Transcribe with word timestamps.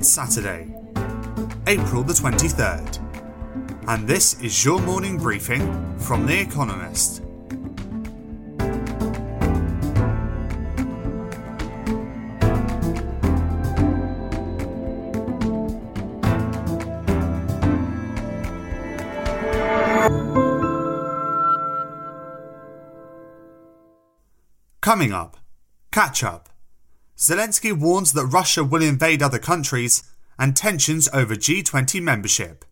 It's 0.00 0.08
Saturday, 0.08 0.66
April 1.66 2.02
the 2.02 2.14
23rd, 2.14 3.86
and 3.86 4.08
this 4.08 4.40
is 4.40 4.64
your 4.64 4.80
morning 4.80 5.18
briefing 5.18 5.98
from 5.98 6.24
The 6.24 6.40
Economist. 6.40 7.22
Coming 24.80 25.12
up, 25.12 25.36
catch 25.92 26.24
up. 26.24 26.49
Zelensky 27.20 27.70
warns 27.70 28.12
that 28.14 28.24
Russia 28.24 28.64
will 28.64 28.80
invade 28.80 29.22
other 29.22 29.38
countries 29.38 30.02
and 30.38 30.56
tensions 30.56 31.06
over 31.12 31.36
G20 31.36 32.00
membership. 32.00 32.64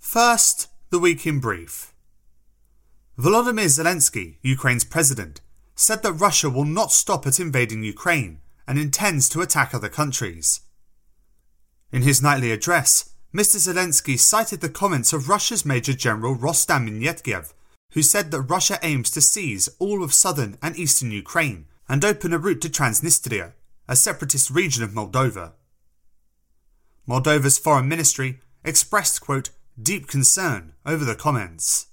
First, 0.00 0.66
the 0.90 0.98
week 0.98 1.24
in 1.28 1.38
brief. 1.38 1.94
Volodymyr 3.16 3.66
Zelensky, 3.66 4.38
Ukraine's 4.42 4.82
president, 4.82 5.42
said 5.76 6.02
that 6.02 6.14
Russia 6.14 6.50
will 6.50 6.64
not 6.64 6.90
stop 6.90 7.24
at 7.24 7.38
invading 7.38 7.84
Ukraine 7.84 8.40
and 8.66 8.80
intends 8.80 9.28
to 9.28 9.40
attack 9.40 9.72
other 9.72 9.88
countries. 9.88 10.60
In 11.92 12.02
his 12.02 12.20
nightly 12.20 12.50
address, 12.50 13.10
Mr. 13.32 13.58
Zelensky 13.58 14.18
cited 14.18 14.60
the 14.60 14.68
comments 14.68 15.12
of 15.12 15.28
Russia's 15.28 15.64
Major 15.64 15.92
General 15.92 16.34
Rustam 16.34 16.88
Minnekayev, 16.88 17.52
who 17.92 18.02
said 18.02 18.32
that 18.32 18.40
Russia 18.42 18.80
aims 18.82 19.08
to 19.12 19.20
seize 19.20 19.68
all 19.78 20.02
of 20.02 20.12
southern 20.12 20.58
and 20.60 20.76
eastern 20.76 21.12
Ukraine 21.12 21.66
and 21.88 22.04
open 22.04 22.32
a 22.32 22.38
route 22.38 22.60
to 22.62 22.68
Transnistria, 22.68 23.52
a 23.88 23.96
separatist 23.96 24.50
region 24.50 24.82
of 24.82 24.90
Moldova. 24.90 25.52
Moldova's 27.08 27.58
foreign 27.58 27.88
ministry 27.88 28.40
expressed, 28.64 29.20
quote, 29.20 29.50
deep 29.80 30.06
concern 30.06 30.74
over 30.86 31.04
the 31.04 31.14
comments. 31.14 31.86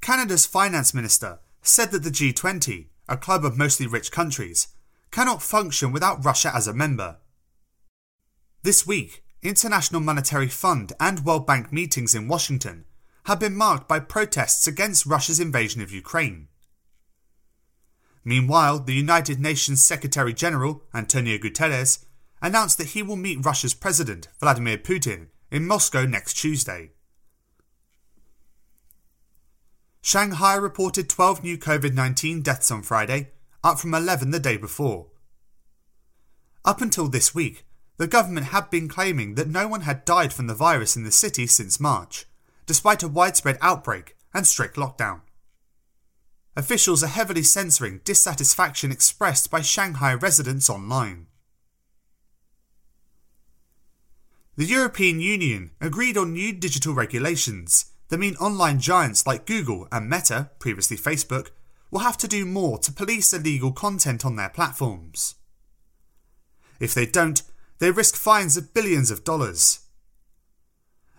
Canada's 0.00 0.46
finance 0.46 0.94
minister 0.94 1.40
said 1.62 1.90
that 1.90 2.02
the 2.02 2.10
G20, 2.10 2.86
a 3.08 3.16
club 3.16 3.44
of 3.44 3.58
mostly 3.58 3.86
rich 3.86 4.10
countries, 4.10 4.68
cannot 5.10 5.42
function 5.42 5.92
without 5.92 6.24
Russia 6.24 6.50
as 6.54 6.66
a 6.66 6.72
member. 6.72 7.16
This 8.62 8.86
week, 8.86 9.22
International 9.42 10.00
Monetary 10.00 10.48
Fund 10.48 10.92
and 10.98 11.24
World 11.24 11.46
Bank 11.46 11.72
meetings 11.72 12.14
in 12.14 12.28
Washington 12.28 12.84
have 13.24 13.38
been 13.38 13.56
marked 13.56 13.86
by 13.86 14.00
protests 14.00 14.66
against 14.66 15.06
Russia's 15.06 15.40
invasion 15.40 15.80
of 15.80 15.92
Ukraine. 15.92 16.48
Meanwhile, 18.28 18.80
the 18.80 18.92
United 18.92 19.40
Nations 19.40 19.82
Secretary 19.82 20.34
General, 20.34 20.82
Antonio 20.92 21.38
Guterres, 21.38 22.04
announced 22.42 22.76
that 22.76 22.88
he 22.88 23.02
will 23.02 23.16
meet 23.16 23.42
Russia's 23.42 23.72
President, 23.72 24.28
Vladimir 24.38 24.76
Putin, 24.76 25.28
in 25.50 25.66
Moscow 25.66 26.04
next 26.04 26.34
Tuesday. 26.34 26.90
Shanghai 30.02 30.56
reported 30.56 31.08
12 31.08 31.42
new 31.42 31.56
COVID 31.56 31.94
19 31.94 32.42
deaths 32.42 32.70
on 32.70 32.82
Friday, 32.82 33.30
up 33.64 33.78
from 33.78 33.94
11 33.94 34.30
the 34.30 34.38
day 34.38 34.58
before. 34.58 35.06
Up 36.66 36.82
until 36.82 37.08
this 37.08 37.34
week, 37.34 37.64
the 37.96 38.06
government 38.06 38.48
had 38.48 38.68
been 38.68 38.88
claiming 38.88 39.36
that 39.36 39.48
no 39.48 39.66
one 39.66 39.80
had 39.80 40.04
died 40.04 40.34
from 40.34 40.48
the 40.48 40.54
virus 40.54 40.96
in 40.96 41.04
the 41.04 41.10
city 41.10 41.46
since 41.46 41.80
March, 41.80 42.26
despite 42.66 43.02
a 43.02 43.08
widespread 43.08 43.56
outbreak 43.62 44.16
and 44.34 44.46
strict 44.46 44.76
lockdown. 44.76 45.22
Officials 46.58 47.04
are 47.04 47.06
heavily 47.06 47.44
censoring 47.44 48.00
dissatisfaction 48.02 48.90
expressed 48.90 49.48
by 49.48 49.60
Shanghai 49.60 50.12
residents 50.12 50.68
online. 50.68 51.28
The 54.56 54.64
European 54.64 55.20
Union 55.20 55.70
agreed 55.80 56.18
on 56.18 56.32
new 56.32 56.52
digital 56.52 56.94
regulations 56.94 57.92
that 58.08 58.18
mean 58.18 58.34
online 58.40 58.80
giants 58.80 59.24
like 59.24 59.46
Google 59.46 59.86
and 59.92 60.10
Meta, 60.10 60.50
previously 60.58 60.96
Facebook, 60.96 61.50
will 61.92 62.00
have 62.00 62.18
to 62.18 62.26
do 62.26 62.44
more 62.44 62.76
to 62.78 62.92
police 62.92 63.32
illegal 63.32 63.70
content 63.70 64.24
on 64.24 64.34
their 64.34 64.48
platforms. 64.48 65.36
If 66.80 66.92
they 66.92 67.06
don't, 67.06 67.40
they 67.78 67.92
risk 67.92 68.16
fines 68.16 68.56
of 68.56 68.74
billions 68.74 69.12
of 69.12 69.22
dollars. 69.22 69.86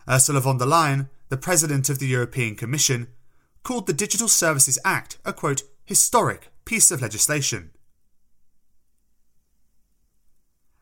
Ursula 0.05 0.41
von 0.41 0.57
der 0.57 0.65
Leyen, 0.65 1.07
the 1.29 1.37
President 1.37 1.87
of 1.89 1.99
the 1.99 2.07
European 2.07 2.57
Commission, 2.57 3.07
called 3.63 3.87
the 3.87 3.93
Digital 3.93 4.27
Services 4.27 4.79
Act 4.83 5.17
a 5.25 5.33
quote, 5.33 5.63
historic 5.85 6.49
piece 6.65 6.91
of 6.91 7.01
legislation. 7.01 7.71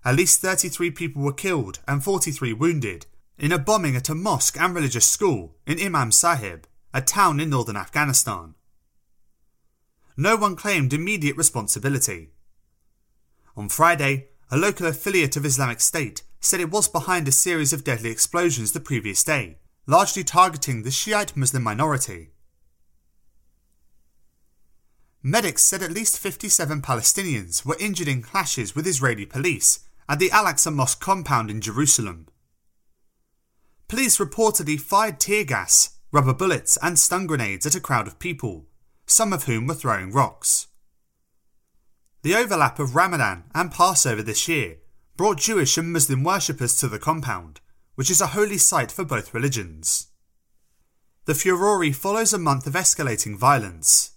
At 0.04 0.16
least 0.16 0.42
33 0.42 0.92
people 0.92 1.22
were 1.22 1.34
killed 1.34 1.80
and 1.88 2.04
43 2.04 2.54
wounded 2.54 3.06
in 3.38 3.52
a 3.52 3.60
bombing 3.60 3.96
at 3.96 4.10
a 4.10 4.16
mosque 4.16 4.60
and 4.60 4.74
religious 4.74 5.08
school 5.08 5.56
in 5.66 5.82
Imam 5.82 6.12
Sahib, 6.12 6.68
a 6.94 7.02
town 7.02 7.40
in 7.40 7.50
northern 7.50 7.76
Afghanistan. 7.76 8.56
No 10.16 10.36
one 10.36 10.56
claimed 10.56 10.94
immediate 10.94 11.38
responsibility. 11.38 12.30
On 13.56 13.70
Friday, 13.70 14.30
a 14.50 14.58
local 14.58 14.88
affiliate 14.88 15.36
of 15.36 15.46
Islamic 15.46 15.82
State 15.82 16.24
said 16.40 16.59
it 16.59 16.72
was 16.72 16.88
behind 16.88 17.28
a 17.28 17.32
series 17.32 17.74
of 17.74 17.84
deadly 17.84 18.09
explosions 18.09 18.72
the 18.72 18.80
previous 18.80 19.24
day, 19.24 19.58
largely 19.86 20.24
targeting 20.24 20.84
the 20.84 20.92
Shiite 20.92 21.36
Muslim 21.36 21.64
minority. 21.64 22.30
Medics 25.23 25.63
said 25.63 25.81
at 25.81 25.91
least 25.91 26.19
57 26.19 26.81
Palestinians 26.81 27.66
were 27.66 27.78
injured 27.79 28.07
in 28.07 28.22
clashes 28.22 28.75
with 28.75 28.88
Israeli 28.88 29.25
police 29.25 29.79
at 30.07 30.19
the 30.19 30.31
Al 30.31 30.45
Aqsa 30.45 30.73
Mosque 30.73 31.00
compound 31.00 31.50
in 31.50 31.59
Jerusalem. 31.59 32.28
Police 33.88 34.17
reportedly 34.17 34.79
fired 34.79 35.19
tear 35.19 35.44
gas, 35.44 35.97
rubber 36.11 36.33
bullets, 36.33 36.78
and 36.81 37.00
stun 37.00 37.25
grenades 37.25 37.66
at 37.66 37.75
a 37.75 37.81
crowd 37.81 38.07
of 38.07 38.19
people, 38.19 38.67
some 39.05 39.33
of 39.33 39.45
whom 39.45 39.66
were 39.66 39.73
throwing 39.73 40.11
rocks. 40.11 40.67
The 42.22 42.35
overlap 42.35 42.79
of 42.79 42.95
Ramadan 42.95 43.45
and 43.55 43.72
Passover 43.72 44.22
this 44.22 44.47
year 44.47 44.78
brought 45.16 45.39
Jewish 45.39 45.78
and 45.78 45.91
Muslim 45.91 46.23
worshippers 46.23 46.75
to 46.78 46.88
the 46.88 46.99
compound, 46.99 47.59
which 47.95 48.11
is 48.11 48.22
a 48.22 48.28
holy 48.28 48.57
site 48.57 48.91
for 48.91 49.03
both 49.05 49.34
religions. 49.34 50.07
The 51.25 51.34
furore 51.34 51.91
follows 51.94 52.34
a 52.34 52.38
month 52.38 52.67
of 52.67 52.73
escalating 52.73 53.38
violence. 53.38 54.16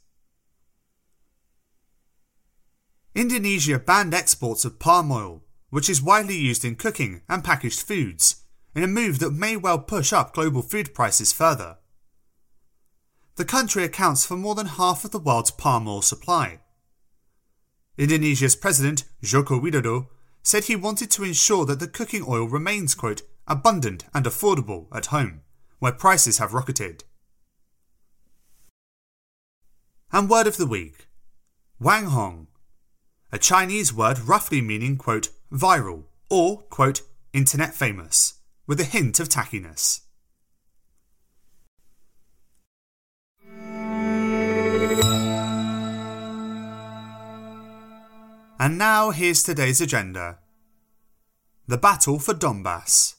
Indonesia 3.15 3.79
banned 3.79 4.15
exports 4.15 4.65
of 4.65 4.79
palm 4.79 5.11
oil, 5.11 5.43
which 5.71 5.91
is 5.91 6.03
widely 6.03 6.37
used 6.37 6.65
in 6.65 6.77
cooking 6.77 7.23
and 7.29 7.43
packaged 7.43 7.83
foods, 7.83 8.45
in 8.75 8.83
a 8.85 8.87
move 8.87 9.19
that 9.19 9.33
may 9.33 9.57
well 9.57 9.79
push 9.79 10.13
up 10.13 10.33
global 10.33 10.63
food 10.63 10.95
prices 10.95 11.33
further. 11.33 11.79
The 13.37 13.45
country 13.45 13.85
accounts 13.85 14.25
for 14.25 14.37
more 14.37 14.55
than 14.55 14.67
half 14.67 15.05
of 15.05 15.11
the 15.11 15.19
world's 15.19 15.51
palm 15.51 15.89
oil 15.89 16.03
supply. 16.03 16.61
Indonesia's 17.99 18.55
president, 18.55 19.05
Joko 19.23 19.61
Widodo, 19.61 20.09
said 20.43 20.65
he 20.65 20.77
wanted 20.77 21.11
to 21.11 21.25
ensure 21.25 21.67
that 21.67 21.81
the 21.81 21.89
cooking 21.89 22.25
oil 22.27 22.47
remains, 22.47 22.95
quote, 22.95 23.23
abundant 23.47 24.05
and 24.15 24.25
affordable 24.25 24.87
at 24.95 25.07
home, 25.07 25.41
where 25.81 25.93
prices 25.93 26.39
have 26.39 26.55
rocketed. 26.55 27.05
And 30.13 30.31
word 30.31 30.47
of 30.47 30.57
the 30.57 30.67
week 30.67 31.09
wanghong, 31.81 32.47
a 33.33 33.39
Chinese 33.39 33.93
word 33.93 34.19
roughly 34.21 34.61
meaning, 34.61 34.97
quote, 34.97 35.29
viral 35.53 36.05
or, 36.29 36.59
quote, 36.63 37.03
internet 37.33 37.75
famous, 37.75 38.35
with 38.67 38.81
a 38.81 38.85
hint 38.85 39.21
of 39.21 39.29
tackiness. 39.29 40.01
And 48.59 48.77
now 48.77 49.11
here's 49.11 49.43
today's 49.43 49.81
agenda 49.81 50.39
the 51.67 51.79
battle 51.79 52.19
for 52.19 52.35
Donbass. 52.35 53.15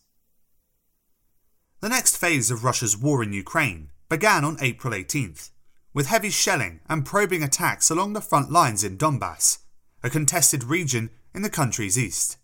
The 1.79 1.89
next 1.89 2.17
phase 2.17 2.51
of 2.51 2.63
Russia's 2.65 2.97
war 2.97 3.23
in 3.23 3.31
Ukraine 3.31 3.89
began 4.09 4.43
on 4.43 4.57
April 4.59 4.93
18th, 4.93 5.49
with 5.93 6.07
heavy 6.07 6.29
shelling 6.29 6.81
and 6.89 7.05
probing 7.05 7.41
attacks 7.43 7.89
along 7.89 8.13
the 8.13 8.21
front 8.21 8.51
lines 8.51 8.83
in 8.83 8.97
Donbass, 8.97 9.59
a 10.03 10.09
contested 10.09 10.63
region 10.63 11.09
in 11.33 11.41
the 11.41 11.49
country's 11.49 11.97
east. 11.97 12.37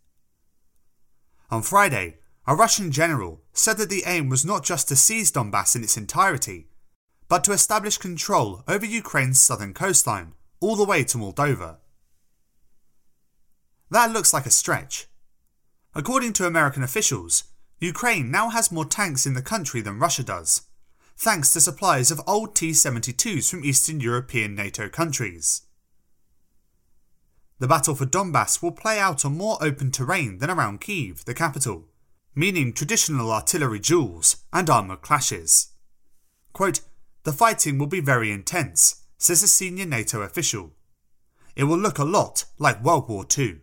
On 1.49 1.61
Friday, 1.61 2.17
a 2.45 2.55
Russian 2.55 2.91
general 2.91 3.41
said 3.53 3.77
that 3.77 3.89
the 3.89 4.03
aim 4.05 4.29
was 4.29 4.45
not 4.45 4.63
just 4.63 4.87
to 4.87 4.95
seize 4.95 5.31
Donbass 5.31 5.75
in 5.75 5.83
its 5.83 5.97
entirety, 5.97 6.67
but 7.27 7.43
to 7.43 7.51
establish 7.51 7.97
control 7.97 8.63
over 8.67 8.85
Ukraine's 8.85 9.39
southern 9.39 9.73
coastline 9.73 10.33
all 10.59 10.75
the 10.75 10.85
way 10.85 11.03
to 11.03 11.17
Moldova. 11.17 11.77
That 13.89 14.11
looks 14.11 14.33
like 14.33 14.45
a 14.45 14.51
stretch. 14.51 15.07
According 15.93 16.33
to 16.33 16.45
American 16.45 16.83
officials, 16.83 17.45
Ukraine 17.79 18.31
now 18.31 18.49
has 18.49 18.71
more 18.71 18.85
tanks 18.85 19.25
in 19.25 19.33
the 19.33 19.41
country 19.41 19.81
than 19.81 19.99
Russia 19.99 20.23
does, 20.23 20.63
thanks 21.17 21.51
to 21.53 21.61
supplies 21.61 22.11
of 22.11 22.21
old 22.27 22.55
T 22.55 22.71
72s 22.71 23.49
from 23.49 23.63
Eastern 23.63 23.99
European 23.99 24.55
NATO 24.55 24.89
countries. 24.89 25.63
The 27.59 27.67
battle 27.67 27.95
for 27.95 28.05
Donbass 28.05 28.61
will 28.61 28.71
play 28.71 28.99
out 28.99 29.25
on 29.25 29.37
more 29.37 29.57
open 29.61 29.91
terrain 29.91 30.37
than 30.37 30.49
around 30.49 30.81
Kiev, 30.81 31.25
the 31.25 31.33
capital, 31.33 31.85
meaning 32.35 32.71
traditional 32.71 33.31
artillery 33.31 33.79
duels 33.79 34.37
and 34.53 34.69
armoured 34.69 35.01
clashes. 35.01 35.69
Quote, 36.53 36.81
the 37.23 37.33
fighting 37.33 37.77
will 37.77 37.87
be 37.87 37.99
very 37.99 38.31
intense, 38.31 39.03
says 39.17 39.41
a 39.41 39.47
senior 39.47 39.85
NATO 39.85 40.21
official. 40.21 40.73
It 41.55 41.63
will 41.63 41.79
look 41.79 41.97
a 41.97 42.03
lot 42.03 42.45
like 42.59 42.83
World 42.83 43.09
War 43.09 43.25
II. 43.35 43.61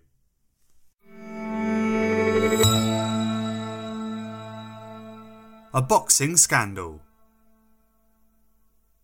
A 5.73 5.83
boxing 5.83 6.37
scandal. 6.37 7.01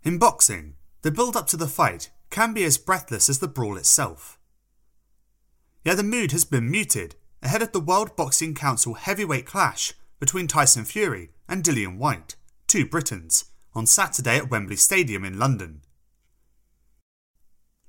In 0.03 0.19
boxing, 0.19 0.75
the 1.03 1.11
build 1.11 1.37
up 1.37 1.47
to 1.49 1.57
the 1.57 1.69
fight 1.69 2.11
can 2.31 2.53
be 2.53 2.65
as 2.65 2.79
breathless 2.79 3.29
as 3.29 3.39
the 3.39 3.49
brawl 3.49 3.77
itself. 3.77 4.40
Yet 5.85 5.97
the 5.97 6.03
mood 6.03 6.33
has 6.33 6.45
been 6.45 6.71
muted 6.71 7.15
ahead 7.43 7.63
of 7.63 7.73
the 7.73 7.81
World 7.81 8.15
Boxing 8.17 8.55
Council 8.55 8.95
heavyweight 8.95 9.47
clash 9.47 9.95
between 10.19 10.47
Tyson 10.47 10.85
Fury 10.85 11.31
and 11.49 11.65
Dillian 11.65 11.97
Whyte, 11.97 12.37
two 12.67 12.87
Britons, 12.87 13.47
on 13.75 13.87
Saturday 13.87 14.37
at 14.37 14.51
Wembley 14.51 14.77
Stadium 14.77 15.25
in 15.25 15.39
London. 15.39 15.81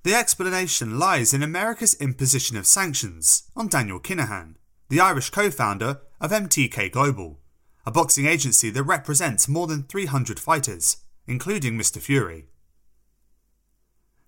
The 0.04 0.16
explanation 0.16 0.98
lies 0.98 1.34
in 1.34 1.44
America's 1.44 1.94
imposition 1.96 2.58
of 2.58 2.66
sanctions 2.66 3.44
on 3.56 3.68
Daniel 3.68 4.00
Kinahan, 4.00 4.56
the 4.90 5.00
Irish 5.00 5.30
co 5.30 5.52
founder 5.52 6.02
of 6.20 6.32
MTK 6.32 6.92
Global, 6.92 7.40
a 7.86 7.92
boxing 7.92 8.26
agency 8.26 8.70
that 8.70 8.84
represents 8.84 9.48
more 9.48 9.68
than 9.68 9.84
300 9.84 10.40
fighters, 10.40 10.98
including 11.28 11.78
Mr. 11.78 12.00
Fury. 12.00 12.46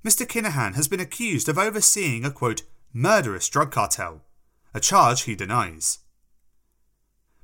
Mr. 0.04 0.28
Kinahan 0.28 0.76
has 0.76 0.88
been 0.88 1.00
accused 1.00 1.48
of 1.48 1.58
overseeing 1.58 2.26
a 2.26 2.32
quote, 2.32 2.64
murderous 2.94 3.50
drug 3.50 3.72
cartel, 3.72 4.22
a 4.74 4.80
charge 4.80 5.24
he 5.24 5.36
denies. 5.36 6.00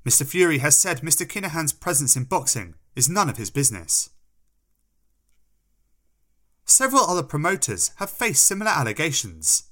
Mr. 0.05 0.25
Fury 0.25 0.59
has 0.59 0.77
said 0.77 1.01
Mr. 1.01 1.27
Kinahan's 1.27 1.73
presence 1.73 2.15
in 2.15 2.23
boxing 2.23 2.75
is 2.95 3.09
none 3.09 3.29
of 3.29 3.37
his 3.37 3.49
business. 3.49 4.11
Several 6.65 7.03
other 7.03 7.23
promoters 7.23 7.91
have 7.95 8.11
faced 8.11 8.43
similar 8.43 8.71
allegations. 8.71 9.63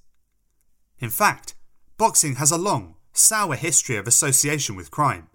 In 0.99 1.11
fact, 1.11 1.53
boxing 1.97 2.35
has 2.35 2.51
a 2.51 2.57
long, 2.57 2.95
sour 3.13 3.55
history 3.55 3.97
of 3.97 4.07
association 4.07 4.75
with 4.75 4.91
crime. 4.91 5.29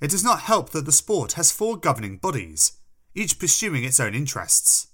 It 0.00 0.10
does 0.10 0.24
not 0.24 0.40
help 0.40 0.70
that 0.70 0.86
the 0.86 0.92
sport 0.92 1.34
has 1.34 1.52
four 1.52 1.76
governing 1.76 2.16
bodies, 2.16 2.72
each 3.14 3.38
pursuing 3.38 3.84
its 3.84 4.00
own 4.00 4.14
interests. 4.14 4.88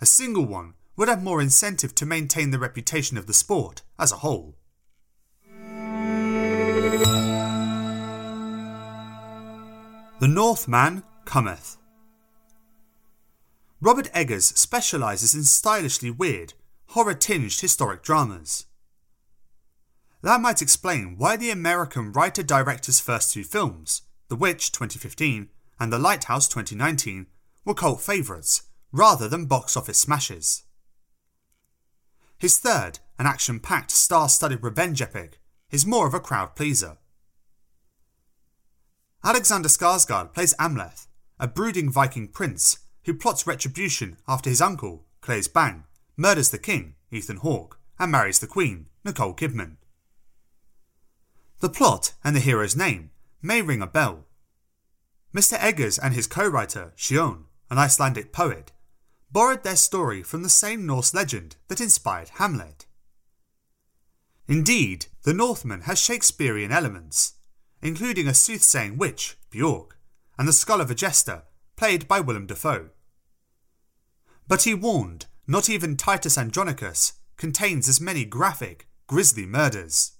A 0.00 0.06
single 0.06 0.46
one 0.46 0.74
would 0.96 1.08
have 1.08 1.22
more 1.22 1.40
incentive 1.40 1.94
to 1.94 2.06
maintain 2.06 2.50
the 2.50 2.58
reputation 2.58 3.16
of 3.16 3.26
the 3.26 3.34
sport 3.34 3.82
as 3.98 4.12
a 4.12 4.16
whole. 4.16 4.56
The 10.20 10.28
Northman 10.28 11.02
Cometh. 11.24 11.78
Robert 13.80 14.10
Eggers 14.12 14.46
specialises 14.58 15.34
in 15.34 15.44
stylishly 15.44 16.10
weird, 16.10 16.52
horror 16.88 17.14
tinged 17.14 17.58
historic 17.58 18.02
dramas. 18.02 18.66
That 20.22 20.42
might 20.42 20.60
explain 20.60 21.16
why 21.16 21.38
the 21.38 21.50
American 21.50 22.12
writer 22.12 22.42
director's 22.42 23.00
first 23.00 23.32
two 23.32 23.44
films, 23.44 24.02
The 24.28 24.36
Witch 24.36 24.70
2015 24.72 25.48
and 25.78 25.90
The 25.90 25.98
Lighthouse 25.98 26.46
2019, 26.48 27.26
were 27.64 27.72
cult 27.72 28.02
favourites 28.02 28.64
rather 28.92 29.28
than 29.28 29.46
box 29.46 29.74
office 29.78 29.98
smashes. 29.98 30.64
His 32.40 32.58
third, 32.58 33.00
an 33.18 33.26
action 33.26 33.60
packed, 33.60 33.90
star 33.90 34.26
studded 34.30 34.62
revenge 34.62 35.02
epic, 35.02 35.38
is 35.70 35.84
more 35.84 36.06
of 36.06 36.14
a 36.14 36.20
crowd 36.20 36.56
pleaser. 36.56 36.96
Alexander 39.22 39.68
Skarsgård 39.68 40.32
plays 40.32 40.54
Amleth, 40.54 41.06
a 41.38 41.46
brooding 41.46 41.92
Viking 41.92 42.28
prince 42.28 42.78
who 43.04 43.12
plots 43.12 43.46
retribution 43.46 44.16
after 44.26 44.48
his 44.48 44.62
uncle, 44.62 45.04
Claes 45.20 45.48
Bang, 45.48 45.84
murders 46.16 46.48
the 46.48 46.58
king, 46.58 46.94
Ethan 47.10 47.36
Hawke, 47.36 47.78
and 47.98 48.10
marries 48.10 48.38
the 48.38 48.46
queen, 48.46 48.86
Nicole 49.04 49.34
Kidman. 49.34 49.76
The 51.60 51.68
plot 51.68 52.14
and 52.24 52.34
the 52.34 52.40
hero's 52.40 52.74
name 52.74 53.10
may 53.42 53.60
ring 53.60 53.82
a 53.82 53.86
bell. 53.86 54.24
Mr. 55.34 55.58
Eggers 55.62 55.98
and 55.98 56.14
his 56.14 56.26
co 56.26 56.48
writer, 56.48 56.94
Sjón, 56.96 57.44
an 57.68 57.76
Icelandic 57.76 58.32
poet, 58.32 58.72
borrowed 59.32 59.62
their 59.62 59.76
story 59.76 60.22
from 60.22 60.42
the 60.42 60.48
same 60.48 60.86
Norse 60.86 61.14
legend 61.14 61.56
that 61.68 61.80
inspired 61.80 62.30
Hamlet. 62.34 62.86
Indeed, 64.48 65.06
the 65.22 65.34
Northman 65.34 65.82
has 65.82 66.00
Shakespearean 66.00 66.72
elements, 66.72 67.34
including 67.82 68.26
a 68.26 68.34
soothsaying 68.34 68.98
witch, 68.98 69.36
Björk, 69.52 69.92
and 70.36 70.48
the 70.48 70.52
skull 70.52 70.80
of 70.80 70.90
a 70.90 70.94
jester, 70.94 71.44
played 71.76 72.08
by 72.08 72.20
Willem 72.20 72.46
Dafoe. 72.46 72.90
But 74.48 74.62
he 74.62 74.74
warned 74.74 75.26
not 75.46 75.68
even 75.68 75.96
Titus 75.96 76.36
Andronicus 76.36 77.12
contains 77.36 77.88
as 77.88 78.00
many 78.00 78.24
graphic, 78.24 78.88
grisly 79.06 79.46
murders. 79.46 80.12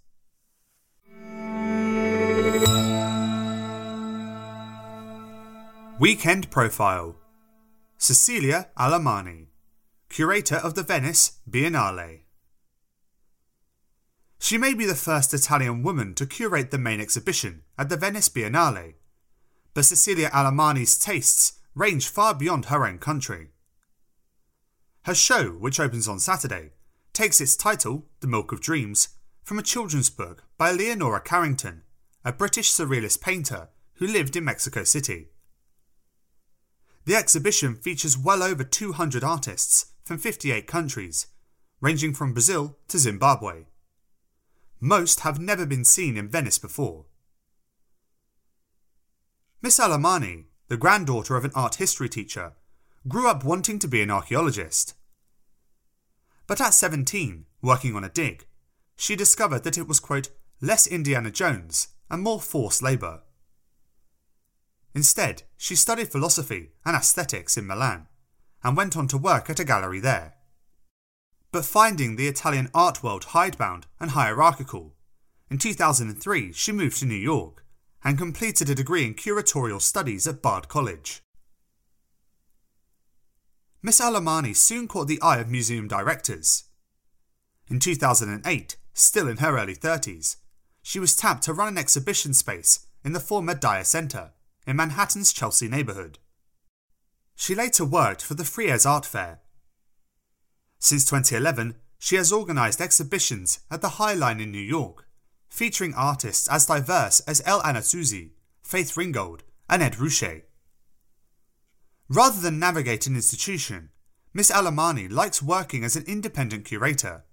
Weekend 5.98 6.50
Profile 6.50 7.16
Cecilia 8.02 8.70
Alemani, 8.78 9.48
Curator 10.08 10.56
of 10.56 10.74
the 10.74 10.82
Venice 10.82 11.40
Biennale. 11.48 12.20
She 14.38 14.56
may 14.56 14.72
be 14.72 14.86
the 14.86 14.94
first 14.94 15.34
Italian 15.34 15.82
woman 15.82 16.14
to 16.14 16.24
curate 16.24 16.70
the 16.70 16.78
main 16.78 16.98
exhibition 16.98 17.60
at 17.76 17.90
the 17.90 17.98
Venice 17.98 18.30
Biennale, 18.30 18.94
but 19.74 19.84
Cecilia 19.84 20.30
Alemani's 20.30 20.96
tastes 20.96 21.58
range 21.74 22.08
far 22.08 22.32
beyond 22.34 22.64
her 22.64 22.86
own 22.86 22.96
country. 22.96 23.48
Her 25.02 25.14
show, 25.14 25.50
which 25.50 25.78
opens 25.78 26.08
on 26.08 26.20
Saturday, 26.20 26.70
takes 27.12 27.38
its 27.38 27.54
title, 27.54 28.06
The 28.20 28.28
Milk 28.28 28.50
of 28.50 28.62
Dreams, 28.62 29.10
from 29.42 29.58
a 29.58 29.62
children's 29.62 30.08
book 30.08 30.44
by 30.56 30.72
Leonora 30.72 31.20
Carrington, 31.20 31.82
a 32.24 32.32
British 32.32 32.72
surrealist 32.72 33.20
painter 33.20 33.68
who 33.96 34.06
lived 34.06 34.36
in 34.36 34.44
Mexico 34.46 34.84
City. 34.84 35.28
The 37.04 37.14
exhibition 37.16 37.74
features 37.74 38.18
well 38.18 38.42
over 38.42 38.62
200 38.62 39.24
artists 39.24 39.92
from 40.04 40.18
58 40.18 40.66
countries, 40.66 41.26
ranging 41.80 42.12
from 42.12 42.32
Brazil 42.32 42.76
to 42.88 42.98
Zimbabwe. 42.98 43.64
Most 44.80 45.20
have 45.20 45.38
never 45.38 45.66
been 45.66 45.84
seen 45.84 46.16
in 46.16 46.28
Venice 46.28 46.58
before. 46.58 47.06
Miss 49.62 49.78
Alemani, 49.78 50.44
the 50.68 50.76
granddaughter 50.76 51.36
of 51.36 51.44
an 51.44 51.52
art 51.54 51.76
history 51.76 52.08
teacher, 52.08 52.52
grew 53.08 53.28
up 53.28 53.44
wanting 53.44 53.78
to 53.78 53.88
be 53.88 54.02
an 54.02 54.10
archaeologist. 54.10 54.94
But 56.46 56.60
at 56.60 56.74
17, 56.74 57.46
working 57.62 57.94
on 57.94 58.04
a 58.04 58.08
dig, 58.08 58.46
she 58.96 59.16
discovered 59.16 59.64
that 59.64 59.78
it 59.78 59.88
was, 59.88 60.00
quote, 60.00 60.30
less 60.60 60.86
Indiana 60.86 61.30
Jones 61.30 61.88
and 62.10 62.22
more 62.22 62.40
forced 62.40 62.82
labour. 62.82 63.20
Instead, 64.94 65.44
she 65.56 65.76
studied 65.76 66.10
philosophy 66.10 66.70
and 66.84 66.96
aesthetics 66.96 67.56
in 67.56 67.66
Milan 67.66 68.08
and 68.62 68.76
went 68.76 68.96
on 68.96 69.08
to 69.08 69.18
work 69.18 69.48
at 69.48 69.60
a 69.60 69.64
gallery 69.64 70.00
there. 70.00 70.34
But 71.52 71.64
finding 71.64 72.16
the 72.16 72.28
Italian 72.28 72.70
art 72.74 73.02
world 73.02 73.24
hidebound 73.24 73.86
and 73.98 74.12
hierarchical, 74.12 74.94
in 75.50 75.58
2003 75.58 76.52
she 76.52 76.72
moved 76.72 76.98
to 76.98 77.06
New 77.06 77.14
York 77.14 77.64
and 78.04 78.18
completed 78.18 78.70
a 78.70 78.74
degree 78.74 79.04
in 79.04 79.14
curatorial 79.14 79.80
studies 79.80 80.26
at 80.26 80.42
Bard 80.42 80.68
College. 80.68 81.22
Miss 83.82 84.00
Alemani 84.00 84.54
soon 84.54 84.88
caught 84.88 85.08
the 85.08 85.20
eye 85.22 85.38
of 85.38 85.48
museum 85.48 85.88
directors. 85.88 86.64
In 87.68 87.78
2008, 87.78 88.76
still 88.92 89.28
in 89.28 89.38
her 89.38 89.58
early 89.58 89.74
30s, 89.74 90.36
she 90.82 90.98
was 90.98 91.16
tapped 91.16 91.44
to 91.44 91.52
run 91.52 91.68
an 91.68 91.78
exhibition 91.78 92.34
space 92.34 92.86
in 93.04 93.12
the 93.12 93.20
former 93.20 93.54
Dia 93.54 93.84
Center 93.84 94.32
in 94.66 94.76
Manhattan's 94.76 95.32
Chelsea 95.32 95.68
neighbourhood. 95.68 96.18
She 97.34 97.54
later 97.54 97.84
worked 97.84 98.22
for 98.22 98.34
the 98.34 98.44
Frieze 98.44 98.84
Art 98.84 99.06
Fair. 99.06 99.40
Since 100.78 101.04
2011, 101.06 101.76
she 101.98 102.16
has 102.16 102.32
organised 102.32 102.80
exhibitions 102.80 103.60
at 103.70 103.82
the 103.82 103.96
High 104.00 104.14
Line 104.14 104.40
in 104.40 104.50
New 104.50 104.58
York, 104.58 105.06
featuring 105.48 105.94
artists 105.94 106.48
as 106.48 106.66
diverse 106.66 107.20
as 107.20 107.42
El 107.44 107.62
Anatsui, 107.62 108.30
Faith 108.62 108.96
Ringgold, 108.96 109.42
and 109.68 109.82
Ed 109.82 109.94
Ruscha. 109.94 110.42
Rather 112.08 112.40
than 112.40 112.58
navigate 112.58 113.06
an 113.06 113.14
institution, 113.14 113.90
Miss 114.32 114.50
Alemani 114.50 115.10
likes 115.10 115.42
working 115.42 115.84
as 115.84 115.96
an 115.96 116.04
independent 116.06 116.64
curator. 116.64 117.24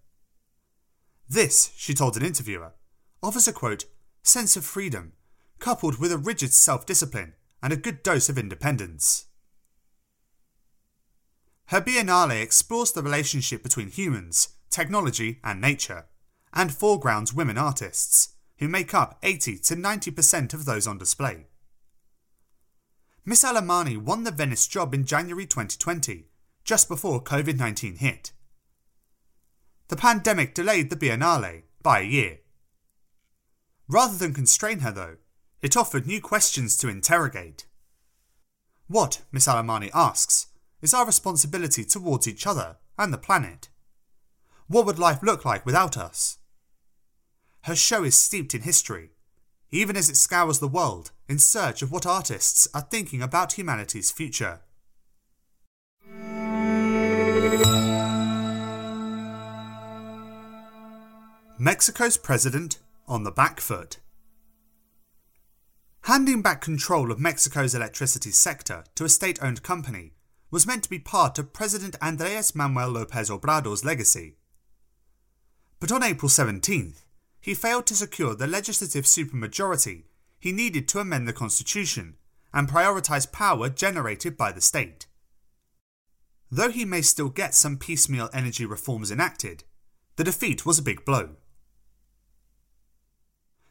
This, 1.29 1.71
she 1.75 1.93
told 1.93 2.15
an 2.15 2.25
interviewer, 2.25 2.73
offers 3.21 3.47
a 3.47 3.53
quote, 3.53 3.85
sense 4.23 4.55
of 4.55 4.65
freedom 4.65 5.13
coupled 5.59 5.99
with 5.99 6.11
a 6.11 6.17
rigid 6.17 6.53
self 6.53 6.85
discipline 6.85 7.33
and 7.61 7.73
a 7.73 7.77
good 7.77 8.03
dose 8.03 8.29
of 8.29 8.37
independence. 8.37 9.25
Her 11.67 11.81
Biennale 11.81 12.41
explores 12.41 12.91
the 12.91 13.03
relationship 13.03 13.61
between 13.63 13.89
humans 13.89 14.49
technology, 14.69 15.39
and 15.43 15.59
nature, 15.59 16.05
and 16.53 16.71
foregrounds 16.71 17.33
women 17.33 17.57
artists, 17.57 18.35
who 18.59 18.67
make 18.67 18.93
up 18.93 19.17
80 19.23 19.57
to 19.57 19.75
90% 19.75 20.53
of 20.53 20.65
those 20.65 20.87
on 20.87 20.97
display. 20.97 21.47
Miss 23.25 23.43
Alemani 23.43 23.97
won 23.97 24.23
the 24.23 24.31
Venice 24.31 24.67
job 24.67 24.93
in 24.93 25.05
January 25.05 25.45
2020, 25.45 26.27
just 26.63 26.87
before 26.87 27.23
COVID 27.23 27.57
19 27.57 27.97
hit. 27.97 28.31
The 29.89 29.95
pandemic 29.95 30.53
delayed 30.53 30.89
the 30.89 30.95
Biennale 30.95 31.63
by 31.81 32.01
a 32.01 32.03
year. 32.03 32.39
Rather 33.87 34.17
than 34.17 34.33
constrain 34.33 34.79
her, 34.79 34.91
though, 34.91 35.15
it 35.61 35.75
offered 35.75 36.05
new 36.05 36.21
questions 36.21 36.77
to 36.77 36.89
interrogate. 36.89 37.65
What, 38.87 39.21
Miss 39.31 39.47
Alemani 39.47 39.89
asks, 39.93 40.47
is 40.81 40.93
our 40.93 41.05
responsibility 41.05 41.83
towards 41.83 42.27
each 42.27 42.45
other 42.45 42.77
and 42.97 43.11
the 43.11 43.17
planet? 43.17 43.69
What 44.67 44.85
would 44.85 44.99
life 44.99 45.23
look 45.23 45.45
like 45.45 45.65
without 45.65 45.97
us? 45.97 46.37
Her 47.63 47.75
show 47.75 48.03
is 48.03 48.19
steeped 48.19 48.53
in 48.53 48.61
history, 48.61 49.11
even 49.71 49.97
as 49.97 50.09
it 50.09 50.15
scours 50.15 50.59
the 50.59 50.67
world 50.67 51.11
in 51.27 51.39
search 51.39 51.81
of 51.81 51.91
what 51.91 52.05
artists 52.05 52.67
are 52.73 52.81
thinking 52.81 53.21
about 53.21 53.53
humanity's 53.53 54.11
future. 54.11 54.61
Mexico's 61.59 62.17
president 62.17 62.77
on 63.07 63.23
the 63.23 63.31
back 63.31 63.59
foot. 63.59 63.97
Handing 66.07 66.41
back 66.41 66.61
control 66.61 67.11
of 67.11 67.19
Mexico's 67.19 67.75
electricity 67.75 68.31
sector 68.31 68.85
to 68.95 69.03
a 69.03 69.09
state 69.09 69.39
owned 69.41 69.61
company 69.61 70.13
was 70.49 70.65
meant 70.65 70.83
to 70.83 70.89
be 70.89 70.99
part 70.99 71.37
of 71.37 71.51
President 71.51 71.97
Andres 72.01 72.55
Manuel 72.55 72.91
Lopez 72.91 73.29
Obrador's 73.29 73.83
legacy. 73.83 74.37
But 75.81 75.91
on 75.91 76.03
April 76.03 76.29
17th, 76.29 77.01
he 77.41 77.53
failed 77.53 77.85
to 77.87 77.93
secure 77.93 78.35
the 78.35 78.47
legislative 78.47 79.03
supermajority 79.03 80.03
he 80.39 80.53
needed 80.53 80.87
to 80.87 80.99
amend 80.99 81.27
the 81.27 81.33
constitution 81.33 82.15
and 82.53 82.69
prioritise 82.69 83.29
power 83.29 83.67
generated 83.67 84.37
by 84.37 84.53
the 84.53 84.61
state. 84.61 85.07
Though 86.49 86.71
he 86.71 86.85
may 86.85 87.01
still 87.01 87.27
get 87.27 87.53
some 87.53 87.75
piecemeal 87.75 88.29
energy 88.31 88.65
reforms 88.65 89.11
enacted, 89.11 89.65
the 90.15 90.23
defeat 90.23 90.65
was 90.65 90.79
a 90.79 90.83
big 90.83 91.03
blow. 91.03 91.31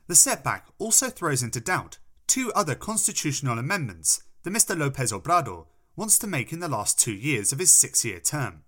The 0.07 0.15
setback 0.15 0.67
also 0.79 1.09
throws 1.09 1.43
into 1.43 1.63
doubt 1.63 1.97
two 2.37 2.53
other 2.53 2.75
constitutional 2.75 3.59
amendments 3.59 4.23
that 4.43 4.53
Mr. 4.53 4.77
Lopez 4.77 5.11
Obrador 5.11 5.65
wants 5.97 6.19
to 6.19 6.27
make 6.27 6.53
in 6.53 6.61
the 6.61 6.69
last 6.69 7.01
two 7.01 7.15
years 7.15 7.51
of 7.51 7.59
his 7.59 7.75
six 7.75 8.05
year 8.05 8.21
term, 8.21 8.63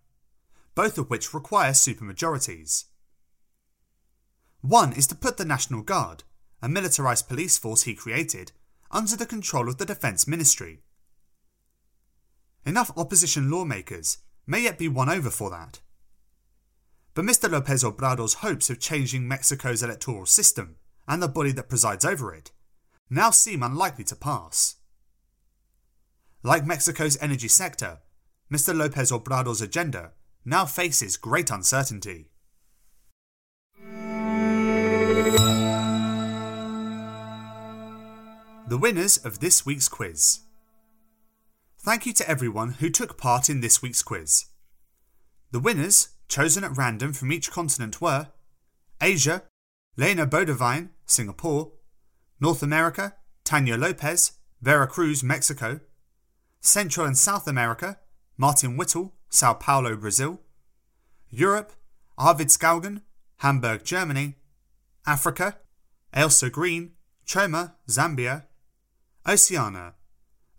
both 0.74 0.96
of 0.96 1.10
which 1.10 1.34
require 1.34 1.72
supermajorities. 1.72 2.84
One 4.62 4.94
is 4.94 5.06
to 5.08 5.14
put 5.14 5.36
the 5.36 5.44
National 5.44 5.82
Guard, 5.82 6.24
a 6.62 6.66
militarised 6.66 7.28
police 7.28 7.58
force 7.58 7.82
he 7.82 7.94
created, 7.94 8.52
under 8.90 9.16
the 9.16 9.26
control 9.26 9.68
of 9.68 9.76
the 9.76 9.84
Defence 9.84 10.26
Ministry. 10.26 10.80
Enough 12.64 12.90
opposition 12.96 13.50
lawmakers 13.50 14.16
may 14.46 14.62
yet 14.62 14.78
be 14.78 14.88
won 14.88 15.10
over 15.10 15.28
for 15.28 15.50
that. 15.50 15.80
But 17.12 17.26
Mr. 17.26 17.50
Lopez 17.50 17.84
Obrador's 17.84 18.40
hopes 18.40 18.70
of 18.70 18.80
changing 18.80 19.28
Mexico's 19.28 19.82
electoral 19.82 20.24
system 20.24 20.76
and 21.06 21.22
the 21.22 21.28
body 21.28 21.52
that 21.52 21.68
presides 21.68 22.06
over 22.06 22.32
it 22.32 22.50
now 23.10 23.30
seem 23.30 23.62
unlikely 23.62 24.04
to 24.04 24.16
pass. 24.16 24.76
Like 26.42 26.66
Mexico's 26.66 27.18
energy 27.20 27.48
sector, 27.48 27.98
Mr. 28.52 28.76
Lopez 28.76 29.10
Obrador's 29.10 29.60
agenda 29.60 30.12
now 30.44 30.64
faces 30.64 31.16
great 31.16 31.50
uncertainty. 31.50 32.30
The 38.68 38.78
winners 38.78 39.16
of 39.16 39.40
this 39.40 39.64
week's 39.64 39.88
quiz. 39.88 40.40
Thank 41.80 42.04
you 42.04 42.12
to 42.14 42.28
everyone 42.28 42.72
who 42.72 42.90
took 42.90 43.16
part 43.16 43.48
in 43.48 43.60
this 43.60 43.80
week's 43.80 44.02
quiz. 44.02 44.46
The 45.52 45.60
winners, 45.60 46.08
chosen 46.28 46.64
at 46.64 46.76
random 46.76 47.14
from 47.14 47.32
each 47.32 47.50
continent, 47.50 48.00
were 48.00 48.28
Asia, 49.00 49.44
Lena 49.96 50.26
Bodevine, 50.26 50.90
Singapore, 51.06 51.72
North 52.40 52.62
America, 52.62 53.14
Tanya 53.44 53.76
Lopez, 53.76 54.32
Veracruz, 54.60 55.22
Mexico, 55.22 55.80
Central 56.60 57.06
and 57.06 57.16
South 57.16 57.46
America, 57.46 57.98
Martin 58.36 58.76
Whittle, 58.76 59.14
Sao 59.28 59.54
Paulo, 59.54 59.96
Brazil, 59.96 60.40
Europe, 61.30 61.72
Arvid 62.16 62.48
Skaugen, 62.48 63.02
Hamburg, 63.38 63.84
Germany, 63.84 64.36
Africa, 65.06 65.58
Ailsa 66.14 66.50
Green, 66.50 66.92
Choma, 67.24 67.74
Zambia, 67.88 68.44
Oceania, 69.26 69.94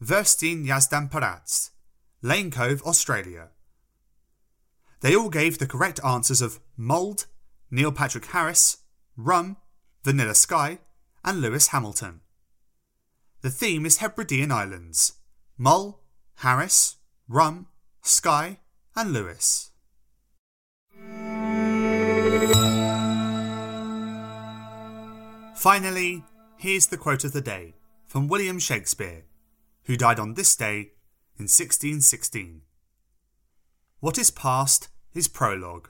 Verstein 0.01 0.65
Yazdan 0.65 1.09
Paratz, 1.09 1.71
Lane 2.21 2.51
Cove, 2.51 2.81
Australia. 2.83 3.49
They 5.01 5.15
all 5.15 5.29
gave 5.29 5.57
the 5.57 5.67
correct 5.67 5.99
answers 6.03 6.41
of 6.41 6.59
mould, 6.77 7.25
Neil 7.71 7.91
Patrick 7.91 8.25
Harris, 8.27 8.77
rum, 9.15 9.57
Vanilla 10.03 10.35
Sky, 10.35 10.79
and 11.23 11.41
Lewis 11.41 11.67
Hamilton. 11.67 12.21
The 13.41 13.49
theme 13.49 13.85
is 13.85 13.97
Hebridean 13.97 14.51
Islands 14.51 15.13
Mull, 15.57 16.01
Harris, 16.35 16.97
Rum, 17.27 17.67
Skye, 18.01 18.59
and 18.95 19.11
Lewis. 19.13 19.71
Finally, 25.55 26.23
here's 26.57 26.87
the 26.87 26.97
quote 26.97 27.25
of 27.25 27.33
the 27.33 27.41
day 27.41 27.73
from 28.07 28.27
William 28.27 28.59
Shakespeare, 28.59 29.25
who 29.83 29.97
died 29.97 30.19
on 30.19 30.33
this 30.33 30.55
day 30.55 30.91
in 31.37 31.47
1616. 31.47 32.61
What 33.99 34.17
is 34.17 34.31
past 34.31 34.87
is 35.13 35.27
prologue. 35.27 35.89